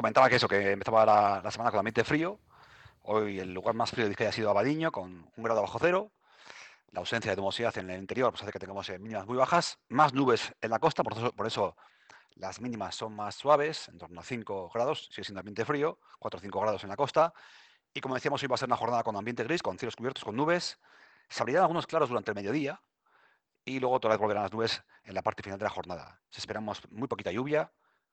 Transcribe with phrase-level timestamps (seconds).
[0.00, 2.40] comentaba que eso, que empezaba la, la semana con ambiente frío.
[3.02, 6.10] Hoy el lugar más frío de Vizcaya ha sido Abadiño, con un grado bajo cero.
[6.92, 9.78] La ausencia de nubosidad en el interior pues, hace que tengamos eh, mínimas muy bajas.
[9.90, 11.76] Más nubes en la costa, por eso, por eso
[12.34, 16.38] las mínimas son más suaves, en torno a 5 grados, sigue siendo ambiente frío, 4
[16.38, 17.34] o 5 grados en la costa.
[17.92, 20.24] Y como decíamos, hoy va a ser una jornada con ambiente gris, con cielos cubiertos,
[20.24, 20.78] con nubes.
[21.28, 22.80] Se abrirán algunos claros durante el mediodía
[23.66, 26.22] y luego otra vez volverán las nubes en la parte final de la jornada.
[26.30, 27.70] Si esperamos muy poquita lluvia,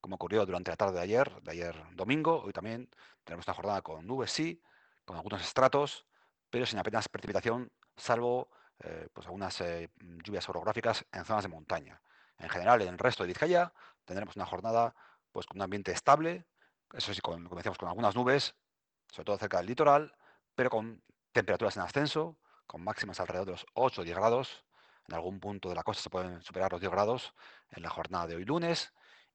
[0.00, 2.42] como ocurrió durante la tarde de ayer, de ayer domingo.
[2.42, 2.88] Hoy también
[3.24, 4.62] tenemos una jornada con nubes, sí,
[5.04, 6.06] con algunos estratos,
[6.50, 8.50] pero sin apenas precipitación, salvo
[8.80, 9.90] eh, pues algunas eh,
[10.24, 12.00] lluvias orográficas en zonas de montaña.
[12.38, 13.72] En general, en el resto de Vizcaya
[14.04, 14.94] tendremos una jornada
[15.32, 16.46] pues, con un ambiente estable,
[16.92, 18.54] eso sí, con, como decíamos, con algunas nubes,
[19.12, 20.14] sobre todo cerca del litoral,
[20.54, 24.64] pero con temperaturas en ascenso, con máximas alrededor de los 8 o 10 grados.
[25.08, 27.34] En algún punto de la costa se pueden superar los 10 grados
[27.70, 28.92] en la jornada de hoy lunes.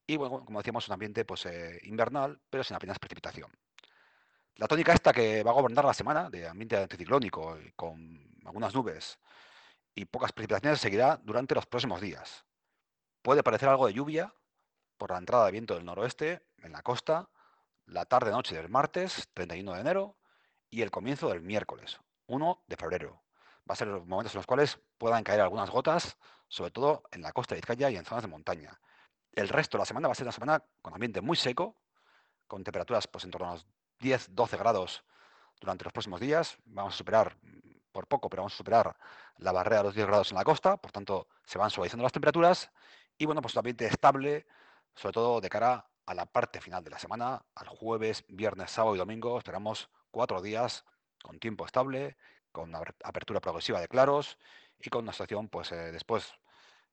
[0.08, 3.52] Y bueno, como decíamos, un ambiente pues, eh, invernal, pero sin apenas precipitación.
[4.56, 8.74] La tónica esta que va a gobernar la semana, de ambiente anticiclónico, y con algunas
[8.74, 9.20] nubes
[9.96, 12.46] y pocas precipitaciones, seguirá durante los próximos días.
[13.22, 14.34] Puede parecer algo de lluvia
[14.98, 17.30] por la entrada de viento del noroeste en la costa,
[17.86, 20.18] la tarde-noche del martes, 31 de enero,
[20.70, 23.24] y el comienzo del miércoles, 1 de febrero.
[23.70, 26.18] Va a ser los momentos en los cuales puedan caer algunas gotas,
[26.48, 28.80] sobre todo en la costa de Vizcaya y en zonas de montaña.
[29.36, 31.76] El resto de la semana va a ser una semana con ambiente muy seco,
[32.48, 33.68] con temperaturas pues, en torno a los
[34.00, 35.04] 10-12 grados
[35.60, 36.58] durante los próximos días.
[36.66, 37.38] Vamos a superar,
[37.92, 38.98] por poco, pero vamos a superar
[39.38, 42.14] la barrera de los 10 grados en la costa, por tanto se van suavizando las
[42.14, 42.72] temperaturas
[43.18, 44.46] y bueno, pues un ambiente estable,
[44.96, 48.96] sobre todo de cara a la parte final de la semana, al jueves, viernes, sábado
[48.96, 49.38] y domingo.
[49.38, 50.86] Esperamos cuatro días
[51.24, 52.16] con tiempo estable,
[52.52, 54.38] con apertura progresiva de claros
[54.80, 56.34] y con una situación, pues eh, después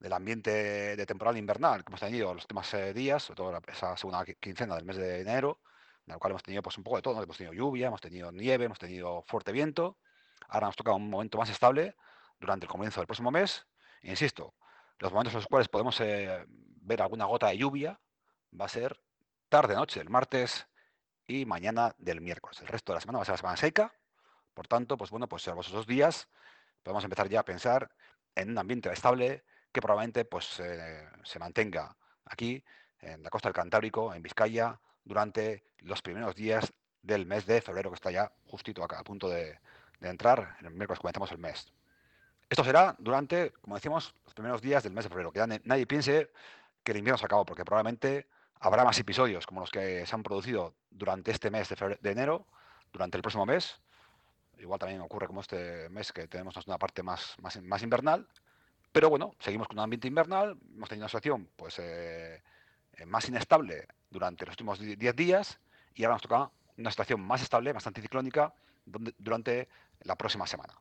[0.02, 3.96] del ambiente de temporal invernal que hemos tenido los últimos eh, días, sobre todo esa
[3.96, 5.60] segunda quincena del mes de enero,
[6.04, 7.22] en la cual hemos tenido pues, un poco de todo.
[7.22, 9.98] Hemos tenido lluvia, hemos tenido nieve, hemos tenido fuerte viento.
[10.48, 11.94] Ahora nos toca un momento más estable
[12.40, 13.64] durante el comienzo del próximo mes.
[14.02, 14.54] E insisto,
[14.98, 18.00] los momentos en los cuales podemos eh, ver alguna gota de lluvia
[18.60, 19.00] va a ser
[19.48, 20.66] tarde-noche del martes
[21.28, 22.60] y mañana del miércoles.
[22.60, 23.94] El resto de la semana va a ser la semana seca.
[24.52, 26.28] Por tanto, pues bueno, pues salvo esos dos días,
[26.82, 27.94] podemos empezar ya a pensar
[28.34, 31.96] en un ambiente estable que probablemente pues, eh, se mantenga
[32.26, 32.62] aquí,
[33.00, 36.72] en la costa del Cantábrico, en Vizcaya, durante los primeros días
[37.02, 39.58] del mes de febrero, que está ya justito acá, a punto de,
[40.00, 40.56] entrar.
[40.60, 41.72] El miércoles comenzamos el mes.
[42.48, 45.32] Esto será durante, como decíamos, los primeros días del mes de febrero.
[45.32, 46.32] Que nadie piense
[46.82, 48.26] que el invierno se acabó, porque probablemente
[48.58, 52.46] habrá más episodios como los que se han producido durante este mes de, de enero,
[52.92, 53.80] durante el próximo mes.
[54.58, 58.28] Igual también ocurre como este mes que tenemos una parte más, más, más invernal.
[58.92, 62.42] Pero bueno, seguimos con un ambiente invernal, hemos tenido una situación pues, eh,
[62.92, 65.58] eh, más inestable durante los últimos 10 días
[65.94, 68.52] y ahora nos toca una situación más estable, más anticiclónica
[68.84, 69.68] durante
[70.02, 70.74] la próxima semana,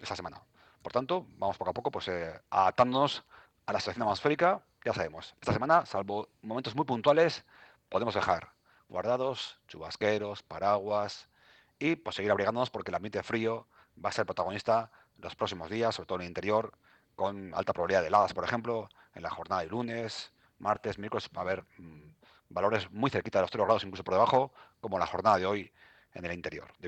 [0.00, 0.40] esta semana.
[0.82, 3.24] Por tanto, vamos poco a poco pues, eh, adaptándonos
[3.66, 4.62] a la situación atmosférica.
[4.84, 7.44] Ya sabemos, esta semana, salvo momentos muy puntuales,
[7.88, 8.52] podemos dejar
[8.88, 11.28] guardados, chubasqueros, paraguas
[11.80, 13.66] y pues, seguir abrigándonos porque el ambiente frío
[14.02, 16.72] va a ser protagonista los próximos días, sobre todo en el interior,
[17.22, 21.42] con alta probabilidad de heladas, por ejemplo, en la jornada de lunes, martes, miércoles, va
[21.42, 22.14] a haber mm,
[22.48, 25.72] valores muy cerquita de los 0 grados, incluso por debajo, como la jornada de hoy
[26.14, 26.72] en el interior.